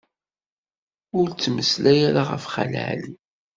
Ur 1.19 1.27
ttmeslay 1.31 1.99
ara 2.09 2.21
ɣef 2.29 2.43
Xali 2.53 2.81
Ɛli. 2.91 3.11